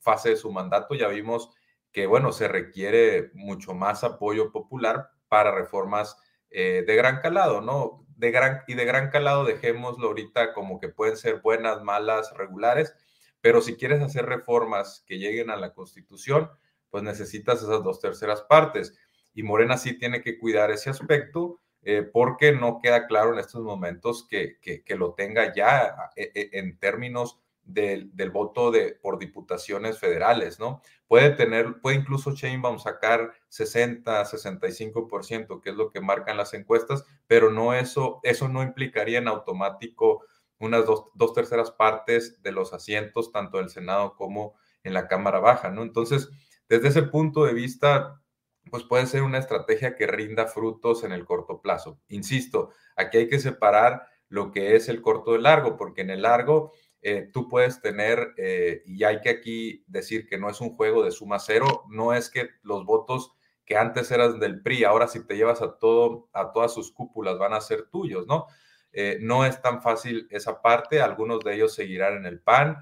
fase 0.00 0.30
de 0.30 0.36
su 0.36 0.50
mandato 0.50 0.94
ya 0.94 1.08
vimos 1.08 1.54
que, 1.92 2.06
bueno, 2.06 2.32
se 2.32 2.48
requiere 2.48 3.30
mucho 3.34 3.74
más 3.74 4.04
apoyo 4.04 4.50
popular 4.52 5.10
para 5.28 5.54
reformas 5.54 6.16
de 6.52 6.96
gran 6.96 7.20
calado, 7.20 7.60
¿no? 7.60 8.06
De 8.16 8.30
gran, 8.30 8.62
y 8.66 8.74
de 8.74 8.84
gran 8.84 9.10
calado 9.10 9.44
dejémoslo 9.44 10.08
ahorita 10.08 10.52
como 10.52 10.78
que 10.80 10.88
pueden 10.88 11.16
ser 11.16 11.40
buenas, 11.40 11.82
malas, 11.82 12.32
regulares, 12.36 12.94
pero 13.40 13.60
si 13.60 13.76
quieres 13.76 14.00
hacer 14.00 14.26
reformas 14.26 15.04
que 15.06 15.18
lleguen 15.18 15.50
a 15.50 15.56
la 15.56 15.72
Constitución, 15.74 16.50
pues 16.90 17.02
necesitas 17.02 17.62
esas 17.62 17.82
dos 17.82 18.00
terceras 18.00 18.42
partes. 18.42 18.96
Y 19.34 19.42
Morena 19.42 19.76
sí 19.76 19.98
tiene 19.98 20.22
que 20.22 20.38
cuidar 20.38 20.70
ese 20.70 20.90
aspecto 20.90 21.60
eh, 21.82 22.02
porque 22.02 22.52
no 22.52 22.78
queda 22.80 23.08
claro 23.08 23.32
en 23.32 23.40
estos 23.40 23.62
momentos 23.62 24.26
que, 24.28 24.58
que, 24.60 24.94
lo 24.94 25.14
tenga 25.14 25.52
ya 25.52 26.10
eh, 26.14 26.30
eh, 26.34 26.50
en 26.52 26.78
términos 26.78 27.40
del, 27.64 28.10
voto 28.32 28.70
de, 28.70 28.98
por 29.00 29.18
diputaciones 29.18 29.98
federales, 29.98 30.58
¿no? 30.58 30.82
Puede 31.06 31.30
tener, 31.30 31.80
puede 31.80 31.96
incluso 31.96 32.32
Sheinbaum 32.32 32.78
sacar 32.78 33.32
60, 33.48 34.24
65%, 34.24 35.60
que 35.60 35.70
es 35.70 35.76
lo 35.76 35.90
que 35.90 36.00
marcan 36.00 36.36
las 36.36 36.54
encuestas, 36.54 37.04
pero 37.26 37.50
no 37.50 37.74
eso, 37.74 38.20
eso 38.22 38.48
no 38.48 38.62
implicaría 38.62 39.18
en 39.18 39.28
automático 39.28 40.24
unas 40.58 40.86
dos, 40.86 41.06
dos 41.14 41.32
terceras 41.32 41.70
partes 41.70 42.40
de 42.42 42.52
los 42.52 42.72
asientos, 42.72 43.32
tanto 43.32 43.58
del 43.58 43.68
Senado 43.68 44.14
como 44.16 44.54
en 44.84 44.94
la 44.94 45.08
Cámara 45.08 45.40
Baja, 45.40 45.70
¿no? 45.70 45.82
Entonces, 45.82 46.30
desde 46.68 46.88
ese 46.88 47.02
punto 47.02 47.44
de 47.44 47.52
vista, 47.52 48.22
pues 48.70 48.84
puede 48.84 49.06
ser 49.06 49.22
una 49.22 49.38
estrategia 49.38 49.96
que 49.96 50.06
rinda 50.06 50.46
frutos 50.46 51.04
en 51.04 51.12
el 51.12 51.24
corto 51.24 51.60
plazo. 51.60 52.00
Insisto, 52.08 52.70
aquí 52.96 53.18
hay 53.18 53.28
que 53.28 53.40
separar 53.40 54.06
lo 54.28 54.50
que 54.50 54.76
es 54.76 54.88
el 54.88 55.02
corto 55.02 55.32
del 55.32 55.42
largo, 55.42 55.76
porque 55.76 56.00
en 56.02 56.10
el 56.10 56.22
largo 56.22 56.72
eh, 57.04 57.28
tú 57.32 57.48
puedes 57.48 57.80
tener, 57.80 58.32
eh, 58.36 58.84
y 58.86 59.02
hay 59.02 59.20
que 59.20 59.30
aquí 59.30 59.84
decir 59.88 60.28
que 60.28 60.38
no 60.38 60.48
es 60.48 60.60
un 60.60 60.76
juego 60.76 61.02
de 61.02 61.10
suma 61.10 61.40
cero, 61.40 61.82
no 61.90 62.14
es 62.14 62.30
que 62.30 62.50
los 62.62 62.84
votos 62.84 63.32
que 63.64 63.76
antes 63.76 64.12
eran 64.12 64.38
del 64.38 64.62
PRI, 64.62 64.84
ahora 64.84 65.08
si 65.08 65.26
te 65.26 65.36
llevas 65.36 65.62
a 65.62 65.78
todo, 65.78 66.28
a 66.32 66.52
todas 66.52 66.72
sus 66.72 66.92
cúpulas 66.92 67.38
van 67.38 67.54
a 67.54 67.60
ser 67.60 67.88
tuyos, 67.90 68.28
¿no? 68.28 68.46
Eh, 68.92 69.18
no 69.20 69.44
es 69.44 69.60
tan 69.60 69.82
fácil 69.82 70.28
esa 70.30 70.62
parte, 70.62 71.00
algunos 71.00 71.40
de 71.40 71.54
ellos 71.54 71.74
seguirán 71.74 72.18
en 72.18 72.26
el 72.26 72.40
PAN, 72.40 72.78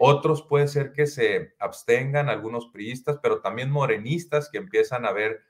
otros 0.00 0.42
puede 0.42 0.66
ser 0.66 0.92
que 0.92 1.06
se 1.06 1.54
abstengan, 1.58 2.28
algunos 2.28 2.68
priistas, 2.68 3.20
pero 3.22 3.40
también 3.40 3.70
morenistas 3.70 4.48
que 4.50 4.58
empiezan 4.58 5.04
a 5.04 5.12
ver, 5.12 5.42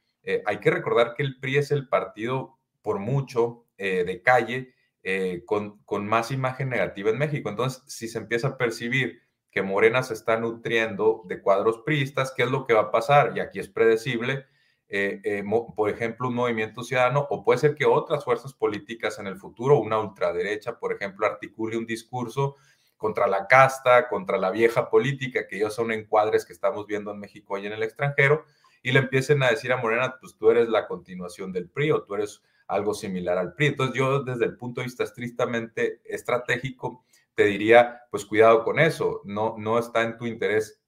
hay 0.44 0.58
que 0.58 0.70
recordar 0.70 1.14
que 1.14 1.22
el 1.22 1.38
PRI 1.38 1.58
es 1.58 1.70
el 1.70 1.88
partido 1.88 2.58
por 2.82 2.98
mucho 2.98 3.64
de 3.78 4.20
calle 4.22 4.74
con, 5.47 5.78
con, 5.85 6.07
más 6.07 6.31
imagen 6.31 6.69
negativa 6.69 7.11
en 7.11 7.19
México. 7.19 7.49
Entonces, 7.49 7.83
si 7.87 8.09
se 8.09 8.19
empieza 8.19 8.49
a 8.49 8.59
percibir 8.59 9.23
que 9.50 9.62
Morena 9.62 10.02
se 10.02 10.14
está 10.14 10.38
nutriendo 10.38 11.23
de 11.26 11.40
cuadros 11.40 11.78
priistas, 11.78 12.33
¿qué 12.37 12.43
es 12.43 12.50
lo 12.50 12.67
que 12.67 12.75
va 12.75 12.83
a 12.83 12.90
pasar? 12.90 13.33
Y 13.37 13.40
aquí 13.40 13.59
es 13.59 13.69
predecible. 13.69 14.47
por 15.76 15.90
ejemplo, 15.90 16.28
un 16.28 16.35
movimiento 16.35 16.83
ciudadano, 16.83 17.26
o 17.31 17.43
puede 17.43 17.59
ser 17.59 17.75
que 17.75 17.87
otras 17.87 18.25
fuerzas 18.25 18.52
políticas 18.52 19.19
en 19.19 19.26
el 19.26 19.37
futuro, 19.37 19.78
una 19.78 19.99
ultraderecha, 19.99 20.78
por 20.78 20.93
ejemplo, 20.93 21.26
articule 21.26 21.76
un 21.76 21.87
discurso 21.87 22.57
contra 22.99 23.28
la 23.28 23.47
casta, 23.47 24.09
contra 24.09 24.37
la 24.37 24.50
vieja 24.50 24.90
política, 24.90 25.47
que 25.47 25.57
ellos 25.57 25.75
son 25.75 25.93
encuadres 25.93 26.45
que 26.45 26.52
estamos 26.52 26.87
viendo 26.87 27.12
en 27.12 27.21
México 27.21 27.57
y 27.57 27.67
en 27.67 27.73
el 27.73 27.83
extranjero, 27.83 28.45
y 28.83 28.93
le 28.93 28.99
empiecen 28.99 29.43
a 29.43 29.50
decir 29.50 29.73
a 29.73 29.76
Morena, 29.76 30.17
pues 30.21 30.37
tú 30.37 30.50
eres 30.50 30.69
la 30.69 30.87
continuación 30.87 31.52
del 31.52 31.71
PRI 31.71 31.93
o 31.93 32.02
tú 32.02 32.14
eres 32.17 32.43
algo 32.68 32.94
similar 32.94 33.38
al 33.38 33.54
PRI. 33.54 33.66
Entonces 33.68 33.96
yo 33.96 34.22
desde 34.22 34.44
el 34.44 34.56
punto 34.56 34.80
de 34.80 34.87
vista 34.87 35.04
estrictamente 35.04 36.00
estratégico, 36.04 37.04
te 37.34 37.44
diría, 37.44 38.02
pues 38.10 38.25
cuidado 38.25 38.64
con 38.64 38.78
eso, 38.78 39.22
no, 39.25 39.56
no 39.58 39.78
está 39.78 40.02
en 40.02 40.16
tu 40.16 40.26
interés 40.26 40.80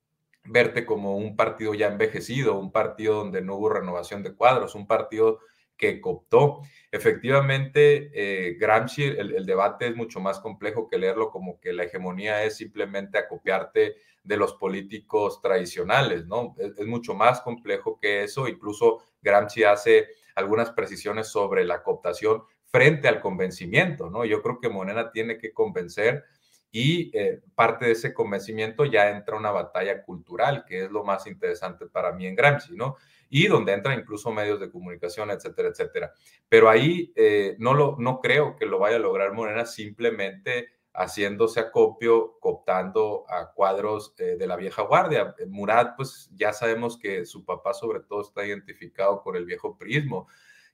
verte 0.44 0.84
como 0.84 1.16
un 1.16 1.36
partido 1.36 1.74
ya 1.74 1.88
envejecido, 1.88 2.58
un 2.58 2.72
partido 2.72 3.16
donde 3.16 3.42
no 3.42 3.56
hubo 3.56 3.70
renovación 3.70 4.22
de 4.22 4.34
cuadros, 4.34 4.74
un 4.74 4.86
partido 4.86 5.40
que 5.80 6.00
cooptó. 6.00 6.60
Efectivamente, 6.92 8.10
eh, 8.12 8.54
Gramsci, 8.58 9.04
el, 9.04 9.46
debate 9.46 9.88
es 9.88 9.96
mucho 9.96 10.20
más 10.20 10.38
complejo 10.38 10.88
que 10.88 10.98
leerlo 10.98 11.30
como 11.30 11.58
que 11.58 11.72
la 11.72 11.84
hegemonía 11.84 12.44
es 12.44 12.56
simplemente 12.56 13.18
acopiarte 13.18 13.96
de 14.22 14.36
los 14.36 14.54
políticos 14.54 15.40
tradicionales, 15.40 16.26
¿no? 16.26 16.54
Es, 16.58 16.86
mucho 16.86 17.14
más 17.14 17.40
complejo 17.40 17.98
que 17.98 18.24
eso. 18.24 18.46
Incluso 18.46 18.98
Gramsci 19.22 19.64
hace 19.64 20.08
algunas 20.34 20.70
precisiones 20.70 21.28
sobre 21.28 21.64
la 21.64 21.82
cooptación 21.82 22.42
frente 22.66 23.08
al 23.08 23.20
convencimiento, 23.20 24.10
¿no? 24.10 24.24
Yo 24.24 24.42
creo 24.42 24.60
que 24.60 24.68
Monena 24.68 25.10
tiene 25.10 25.38
que 25.38 25.52
convencer 25.52 26.24
y 26.72 27.10
eh, 27.18 27.40
parte 27.54 27.86
de 27.86 27.92
ese 27.92 28.14
convencimiento 28.14 28.84
ya 28.84 29.10
entra 29.10 29.36
una 29.36 29.50
batalla 29.50 30.02
cultural, 30.02 30.64
que 30.66 30.84
es 30.84 30.90
lo 30.90 31.02
más 31.02 31.26
interesante 31.26 31.86
para 31.86 32.12
mí 32.12 32.26
en 32.26 32.36
Gramsci, 32.36 32.76
¿no? 32.76 32.96
Y 33.28 33.48
donde 33.48 33.72
entran 33.72 33.98
incluso 33.98 34.30
medios 34.30 34.60
de 34.60 34.70
comunicación, 34.70 35.30
etcétera, 35.30 35.68
etcétera. 35.68 36.12
Pero 36.48 36.68
ahí 36.68 37.12
eh, 37.16 37.56
no, 37.58 37.74
lo, 37.74 37.96
no 37.98 38.20
creo 38.20 38.56
que 38.56 38.66
lo 38.66 38.78
vaya 38.78 38.96
a 38.96 39.00
lograr 39.00 39.32
Morena 39.32 39.66
simplemente 39.66 40.68
haciéndose 40.92 41.60
acopio, 41.60 42.38
cooptando 42.40 43.24
a 43.28 43.52
cuadros 43.52 44.14
eh, 44.18 44.36
de 44.36 44.46
la 44.46 44.56
vieja 44.56 44.82
guardia. 44.82 45.34
Murat, 45.48 45.96
pues 45.96 46.30
ya 46.34 46.52
sabemos 46.52 46.98
que 46.98 47.24
su 47.24 47.44
papá 47.44 47.74
sobre 47.74 48.00
todo 48.00 48.22
está 48.22 48.44
identificado 48.44 49.22
con 49.22 49.36
el 49.36 49.44
viejo 49.44 49.76
prismo 49.76 50.28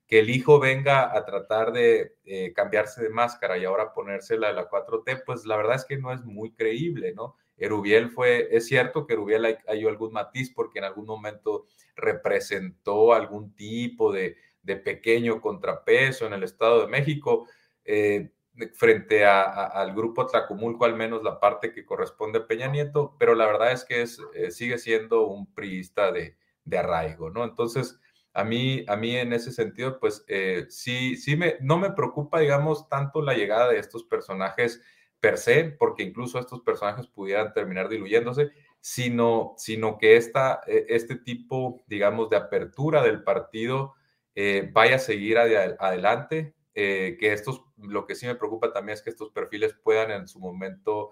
que 0.06 0.20
el 0.20 0.30
hijo 0.30 0.60
venga 0.60 1.16
a 1.16 1.24
tratar 1.24 1.72
de 1.72 2.14
eh, 2.24 2.52
cambiarse 2.54 3.02
de 3.02 3.08
máscara 3.08 3.58
y 3.58 3.64
ahora 3.64 3.92
ponérsela 3.92 4.48
de 4.48 4.54
la 4.54 4.70
4T, 4.70 5.24
pues 5.26 5.44
la 5.46 5.56
verdad 5.56 5.76
es 5.76 5.84
que 5.84 5.98
no 5.98 6.12
es 6.12 6.24
muy 6.24 6.52
creíble, 6.52 7.12
¿no? 7.12 7.36
Erubiel 7.56 8.10
fue, 8.10 8.48
es 8.54 8.66
cierto 8.66 9.06
que 9.06 9.14
Erubiel 9.14 9.58
hay 9.66 9.84
algún 9.86 10.12
matiz 10.12 10.52
porque 10.54 10.78
en 10.78 10.84
algún 10.84 11.06
momento 11.06 11.66
representó 11.96 13.14
algún 13.14 13.54
tipo 13.54 14.12
de, 14.12 14.36
pequeño 14.84 15.40
contrapeso 15.40 16.26
en 16.26 16.32
el 16.32 16.42
Estado 16.42 16.82
de 16.82 16.88
México, 16.88 17.46
eh, 17.84 18.32
frente 18.74 19.24
al 19.24 19.94
grupo 19.94 20.26
Tlacumulco, 20.26 20.84
al 20.84 20.96
menos 20.96 21.22
la 21.22 21.40
parte 21.40 21.72
que 21.72 21.84
corresponde 21.84 22.38
a 22.40 22.46
Peña 22.46 22.68
Nieto, 22.68 23.16
pero 23.18 23.34
la 23.34 23.46
verdad 23.46 23.72
es 23.72 23.84
que 23.84 24.02
es, 24.02 24.20
eh, 24.34 24.50
sigue 24.50 24.78
siendo 24.78 25.26
un 25.26 25.52
priista 25.52 26.12
de, 26.12 26.36
de 26.64 26.78
arraigo, 26.78 27.30
¿no? 27.30 27.44
Entonces, 27.44 28.00
a 28.36 28.44
mí, 28.44 28.84
a 28.86 28.96
mí 28.96 29.16
en 29.16 29.32
ese 29.32 29.50
sentido, 29.50 29.98
pues 29.98 30.24
eh, 30.28 30.66
sí, 30.68 31.16
sí 31.16 31.36
me, 31.36 31.56
no 31.60 31.78
me 31.78 31.92
preocupa, 31.92 32.40
digamos, 32.40 32.88
tanto 32.88 33.22
la 33.22 33.32
llegada 33.32 33.70
de 33.70 33.78
estos 33.78 34.04
personajes 34.04 34.82
per 35.20 35.38
se, 35.38 35.64
porque 35.64 36.02
incluso 36.02 36.38
estos 36.38 36.60
personajes 36.60 37.06
pudieran 37.06 37.54
terminar 37.54 37.88
diluyéndose, 37.88 38.50
sino, 38.80 39.54
sino 39.56 39.96
que 39.96 40.16
esta, 40.16 40.60
e, 40.66 40.84
este 40.90 41.16
tipo, 41.16 41.82
digamos, 41.86 42.28
de 42.28 42.36
apertura 42.36 43.02
del 43.02 43.22
partido 43.22 43.94
eh, 44.34 44.68
vaya 44.70 44.96
a 44.96 44.98
seguir 44.98 45.38
adelante, 45.38 46.54
eh, 46.76 47.16
que 47.18 47.32
estos, 47.32 47.64
lo 47.76 48.06
que 48.06 48.14
sí 48.14 48.26
me 48.26 48.36
preocupa 48.36 48.72
también 48.72 48.94
es 48.94 49.02
que 49.02 49.10
estos 49.10 49.30
perfiles 49.30 49.74
puedan 49.82 50.12
en 50.12 50.28
su 50.28 50.38
momento 50.38 51.10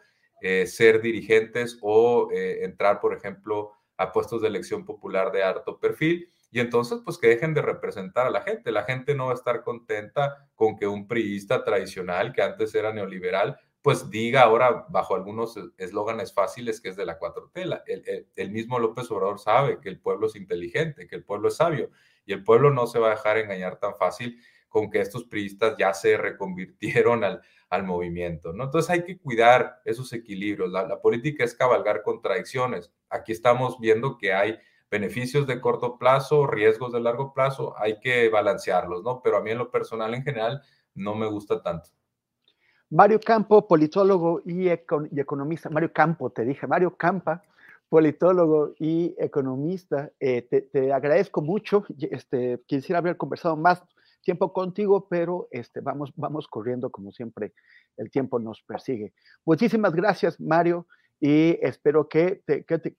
ser 0.66 1.00
dirigentes 1.00 1.78
o 1.80 2.28
entrar, 2.30 3.00
por 3.00 3.14
ejemplo, 3.14 3.72
a 3.96 4.12
puestos 4.12 4.42
de 4.42 4.48
elección 4.48 4.84
popular 4.84 5.32
de 5.32 5.42
alto 5.42 5.80
perfil 5.80 6.30
y 6.54 6.60
entonces, 6.60 7.00
pues 7.04 7.18
que 7.18 7.26
dejen 7.26 7.52
de 7.52 7.62
representar 7.62 8.28
a 8.28 8.30
la 8.30 8.42
gente. 8.42 8.70
La 8.70 8.84
gente 8.84 9.16
no 9.16 9.26
va 9.26 9.32
a 9.32 9.34
estar 9.34 9.64
contenta 9.64 10.46
con 10.54 10.76
que 10.76 10.86
un 10.86 11.08
priista 11.08 11.64
tradicional, 11.64 12.32
que 12.32 12.42
antes 12.42 12.72
era 12.76 12.92
neoliberal, 12.92 13.58
pues 13.82 14.08
diga 14.08 14.42
ahora 14.42 14.86
bajo 14.88 15.16
algunos 15.16 15.58
eslóganes 15.78 16.32
fáciles 16.32 16.80
que 16.80 16.90
es 16.90 16.96
de 16.96 17.06
la 17.06 17.18
cuatro 17.18 17.50
tela. 17.52 17.82
El, 17.88 18.28
el, 18.36 18.50
mismo 18.52 18.78
López 18.78 19.10
Obrador 19.10 19.40
sabe 19.40 19.80
que 19.80 19.88
el 19.88 19.98
pueblo 19.98 20.28
es 20.28 20.36
inteligente, 20.36 21.08
que 21.08 21.16
el 21.16 21.24
pueblo 21.24 21.48
es 21.48 21.56
sabio 21.56 21.90
y 22.24 22.32
el 22.32 22.44
pueblo 22.44 22.70
no 22.70 22.86
se 22.86 23.00
va 23.00 23.08
a 23.08 23.16
dejar 23.16 23.36
engañar 23.38 23.80
tan 23.80 23.96
fácil 23.96 24.40
con 24.74 24.90
que 24.90 25.00
estos 25.00 25.22
priistas 25.22 25.76
ya 25.78 25.94
se 25.94 26.16
reconvirtieron 26.16 27.22
al, 27.22 27.42
al 27.70 27.84
movimiento, 27.84 28.52
¿no? 28.52 28.64
Entonces 28.64 28.90
hay 28.90 29.04
que 29.04 29.20
cuidar 29.20 29.80
esos 29.84 30.12
equilibrios. 30.12 30.68
La, 30.72 30.82
la 30.84 31.00
política 31.00 31.44
es 31.44 31.54
cabalgar 31.54 32.02
contradicciones. 32.02 32.92
Aquí 33.08 33.30
estamos 33.30 33.78
viendo 33.78 34.18
que 34.18 34.32
hay 34.32 34.58
beneficios 34.90 35.46
de 35.46 35.60
corto 35.60 35.96
plazo, 35.96 36.48
riesgos 36.48 36.92
de 36.92 36.98
largo 36.98 37.32
plazo, 37.32 37.72
hay 37.78 38.00
que 38.00 38.28
balancearlos, 38.30 39.04
¿no? 39.04 39.22
Pero 39.22 39.36
a 39.36 39.42
mí 39.42 39.52
en 39.52 39.58
lo 39.58 39.70
personal, 39.70 40.12
en 40.12 40.24
general, 40.24 40.60
no 40.96 41.14
me 41.14 41.28
gusta 41.28 41.62
tanto. 41.62 41.90
Mario 42.90 43.20
Campo, 43.20 43.68
politólogo 43.68 44.42
y, 44.44 44.68
economista. 44.70 45.70
Mario 45.70 45.92
Campo, 45.92 46.30
te 46.30 46.44
dije, 46.44 46.66
Mario 46.66 46.96
Campa, 46.96 47.44
politólogo 47.88 48.74
y 48.80 49.14
economista. 49.18 50.10
Eh, 50.18 50.66
te, 50.72 50.92
agradezco 50.92 51.42
mucho. 51.42 51.84
Este, 52.10 52.60
quisiera 52.66 52.98
haber 52.98 53.16
conversado 53.16 53.54
más 53.54 53.84
tiempo 54.24 54.52
contigo, 54.52 55.06
pero 55.08 55.48
este, 55.50 55.80
vamos, 55.80 56.12
vamos 56.16 56.48
corriendo 56.48 56.90
como 56.90 57.12
siempre. 57.12 57.52
El 57.96 58.10
tiempo 58.10 58.40
nos 58.40 58.62
persigue. 58.62 59.14
Muchísimas 59.44 59.94
gracias, 59.94 60.40
Mario 60.40 60.86
y 61.20 61.58
espero 61.62 62.06
que, 62.06 62.42
que, 62.46 62.96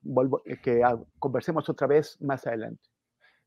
conversemos 1.20 1.70
otra 1.70 1.86
vez 1.86 2.20
más 2.22 2.48
adelante. 2.48 2.82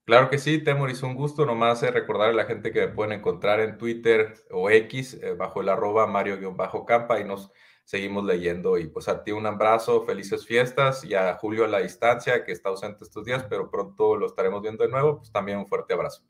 Claro 0.05 0.31
que 0.31 0.39
sí, 0.39 0.63
Temoris, 0.63 1.03
un 1.03 1.17
gusto. 1.17 1.45
Nomás 1.45 1.83
recordar 1.83 2.31
a 2.31 2.33
la 2.33 2.45
gente 2.45 2.71
que 2.71 2.87
me 2.87 2.93
pueden 2.93 3.19
encontrar 3.19 3.59
en 3.59 3.77
Twitter 3.77 4.35
o 4.53 4.71
X 4.71 5.15
eh, 5.15 5.35
bajo 5.35 5.61
el 5.61 5.69
arroba 5.69 6.07
Mario-Campa 6.07 7.19
y 7.21 7.25
nos 7.25 7.51
seguimos 7.85 8.25
leyendo. 8.25 8.79
Y 8.79 8.87
pues 8.87 9.09
a 9.09 9.25
ti 9.25 9.33
un 9.33 9.47
abrazo, 9.47 10.05
felices 10.05 10.47
fiestas 10.47 11.05
y 11.05 11.15
a 11.15 11.35
Julio 11.35 11.65
a 11.65 11.69
la 11.69 11.81
distancia 11.81 12.45
que 12.45 12.53
está 12.53 12.69
ausente 12.71 13.03
estos 13.03 13.25
días, 13.25 13.45
pero 13.51 13.73
pronto 13.73 14.17
lo 14.17 14.27
estaremos 14.27 14.63
viendo 14.63 14.85
de 14.85 14.91
nuevo. 14.91 15.19
Pues 15.19 15.33
también 15.33 15.59
un 15.59 15.67
fuerte 15.67 15.93
abrazo. 15.93 16.23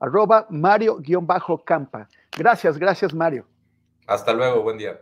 Arroba 0.00 0.46
Mario-Campa. 0.50 2.08
Gracias, 2.36 2.78
gracias 2.78 3.14
Mario. 3.14 3.46
Hasta 4.06 4.32
luego, 4.32 4.62
buen 4.62 4.78
día. 4.78 5.00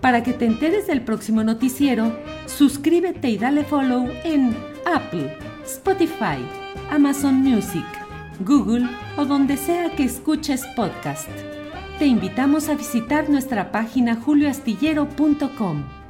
Para 0.00 0.22
que 0.22 0.32
te 0.32 0.46
enteres 0.46 0.86
del 0.86 1.04
próximo 1.04 1.44
noticiero, 1.44 2.12
suscríbete 2.46 3.28
y 3.28 3.38
dale 3.38 3.64
follow 3.64 4.08
en 4.24 4.56
Apple, 4.84 5.36
Spotify, 5.64 6.44
Amazon 6.90 7.36
Music, 7.36 7.86
Google 8.40 8.88
o 9.16 9.24
donde 9.24 9.56
sea 9.56 9.94
que 9.94 10.04
escuches 10.04 10.66
podcast. 10.76 11.30
Te 11.98 12.06
invitamos 12.06 12.68
a 12.68 12.74
visitar 12.74 13.30
nuestra 13.30 13.70
página 13.70 14.16
julioastillero.com. 14.16 16.01